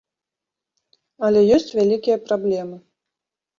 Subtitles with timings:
[1.27, 2.83] Але ёсць вялікія праблемы.